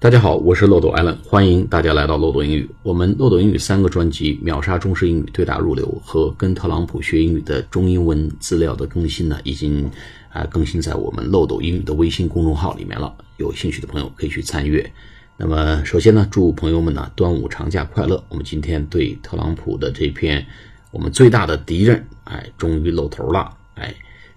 [0.00, 2.70] 大家好，我是漏斗 Allen，欢迎大家来到漏斗英语。
[2.84, 9.90] 我们漏斗英语三个专辑秒杀中式英语，对答入流和跟特朗普学英语的中英文资料的更新呢，已经
[10.28, 13.12] 啊更新在我们漏斗英语的微信公众号里面了。
[13.38, 14.88] 有兴趣的朋友可以去参阅。
[15.36, 18.22] 那么首先呢，祝朋友们呢端午长假快乐。
[18.28, 20.46] 我们今天对特朗普的这篇
[20.92, 23.92] 我们最大的敌人，哎，终于露头了，哎，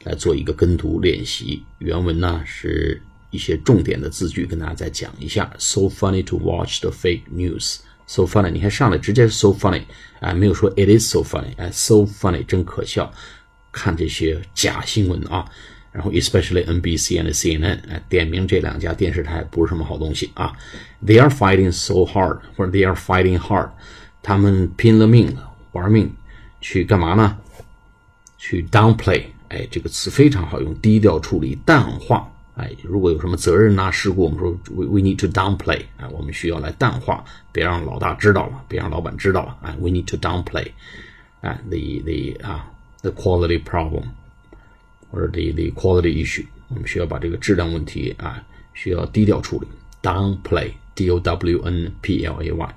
[0.06, 1.62] 来做一个跟读练习。
[1.78, 3.00] 原文呢是。
[3.32, 5.52] 一些重点的字句跟大家再讲一下。
[5.58, 7.78] So funny to watch the fake news.
[8.06, 9.84] So funny，你看上来直接是 so funny，
[10.20, 13.12] 啊，没有说 it is so funny，哎，so funny 真可笑。
[13.72, 15.50] 看这些假新闻啊，
[15.94, 20.52] 然后 especially NBC and CNN，哎，点名这两家电视台不是什么好东西啊。
[21.06, 23.70] They are fighting so hard，或者 they are fighting hard，
[24.22, 26.14] 他们拼了命了，玩命
[26.60, 27.38] 去干嘛呢？
[28.38, 32.31] 去 downplay，哎，这个词非常好用，低调处理，淡化。
[32.56, 40.68] 哎，如果有什么责任呐、事故，我们说 we we need to downplay，啊，我们需要来淡化，别让老大知道了，别让老板知道了，啊，we need to downplay，
[41.42, 42.70] 啊，the the 啊
[43.02, 44.04] the quality problem，
[45.10, 48.44] 或者 the the quality issue，我们需要把这个质量问题啊，
[48.74, 49.68] 需要低调处理
[50.04, 52.76] ，downplay，d o w n p l a y，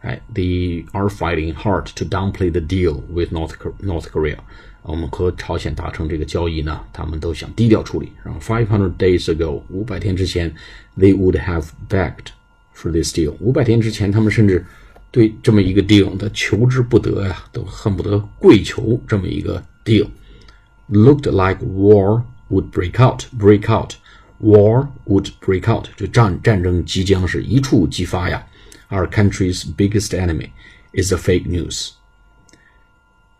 [0.00, 4.38] 哎，they are fighting hard to downplay the deal with North North Korea。
[4.82, 8.10] 我们和朝鲜达成这个交易呢，他们都想低调处理。
[8.24, 10.52] 然后，five hundred days ago，五百天之前，
[10.98, 12.32] they would have begged
[12.74, 13.34] for this deal。
[13.38, 14.66] 五百天之前，他们甚至
[15.12, 23.26] 对这么一个 deal 的求之不得呀，都恨不得跪求这么一个 deal。Looked like war would break out.
[23.38, 23.92] Break out.
[24.40, 25.86] War would break out.
[25.96, 28.44] 就战战争即将是一触即发呀。
[28.88, 30.50] Our country's biggest enemy
[30.92, 31.92] is the fake news.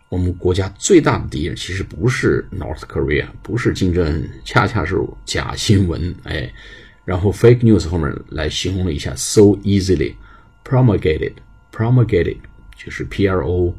[0.09, 6.15] 我们国家最大的敌人其实不是 North Korea，不是竞争，恰恰是假新闻。
[6.23, 6.51] 哎，
[7.03, 10.13] 然后 fake news 后面来形容了一下，so easily
[10.63, 12.37] promulgated，promulgated
[12.75, 13.73] 就是 P R O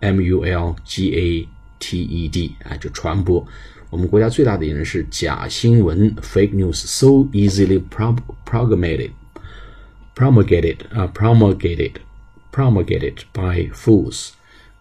[0.00, 1.48] M U L G A
[1.80, 3.44] T E D，哎，就传播。
[3.90, 7.82] 我们国家最大的敌人是假新闻，fake news，so easily
[10.14, 14.30] promulgated，promulgated 啊，promulgated，promulgated by fools。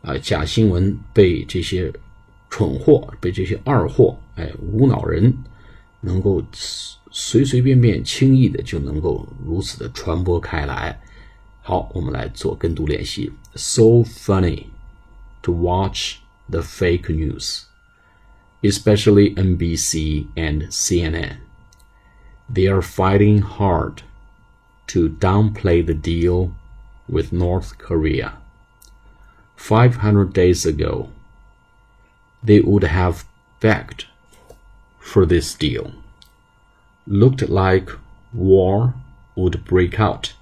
[0.01, 1.91] 啊，假新闻被这些
[2.49, 5.33] 蠢货、被这些二货、哎无脑人，
[6.01, 6.41] 能够
[7.11, 10.97] 随随便便、轻易的就能够如此的传播开来。
[11.61, 13.29] 好，我们来做跟读练习。
[13.55, 14.67] So funny
[15.41, 17.63] to watch the fake news,
[18.61, 21.37] especially NBC and CNN.
[22.53, 24.03] They are fighting hard
[24.92, 26.54] to downplay the deal
[27.08, 28.34] with North Korea.
[29.56, 31.08] 500 days ago,
[32.42, 33.24] they would have
[33.58, 34.04] begged
[34.98, 35.92] for this deal.
[37.06, 37.88] Looked like
[38.34, 38.94] war
[39.34, 40.34] would break out.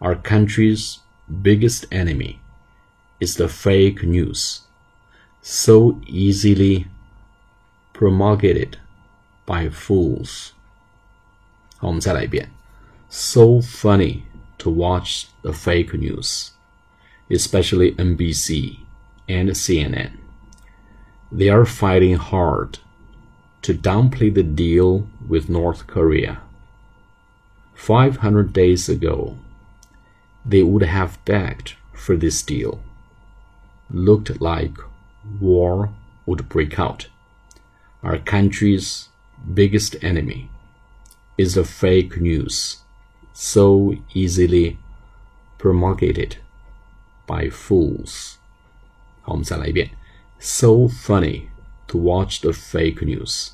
[0.00, 1.00] Our country's
[1.42, 2.40] biggest enemy
[3.20, 4.62] is the fake news,
[5.42, 6.86] so easily
[7.92, 8.78] promulgated
[9.44, 10.54] by fools.
[13.14, 14.24] So funny
[14.56, 16.52] to watch the fake news
[17.30, 18.78] especially NBC
[19.28, 20.12] and CNN.
[21.30, 22.78] They are fighting hard
[23.62, 26.40] to downplay the deal with North Korea.
[27.74, 29.36] 500 days ago,
[30.44, 32.82] they would have begged for this deal.
[33.90, 34.76] Looked like
[35.38, 35.90] war
[36.24, 37.08] would break out.
[38.02, 39.08] Our country's
[39.52, 40.50] biggest enemy
[41.36, 42.81] is the fake news,
[43.33, 44.77] so easily
[45.57, 46.37] promulgated
[47.27, 48.35] by fools.
[49.21, 49.91] 好，我们再来一遍。
[50.39, 51.49] So funny
[51.87, 53.51] to watch the fake news,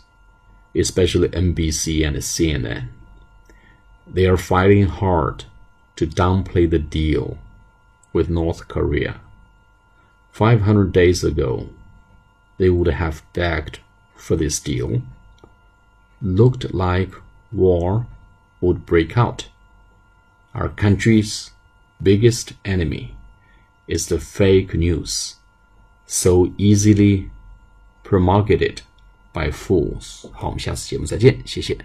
[0.74, 2.90] especially NBC and CNN.
[4.12, 5.46] They are fighting hard
[5.96, 7.38] to downplay the deal
[8.14, 9.22] with North Korea.
[10.34, 11.70] 500 days ago,
[12.58, 13.80] they would have begged
[14.16, 15.02] for this deal.
[16.22, 17.14] Looked like
[17.52, 18.06] war
[18.62, 19.48] would break out.
[20.54, 21.52] Our country's
[22.02, 23.16] biggest enemy
[23.88, 25.36] is the fake news
[26.06, 27.30] so easily
[28.04, 28.82] promulgated
[29.34, 30.30] by fools。
[30.32, 31.78] 好，我们下次节目再见，谢谢。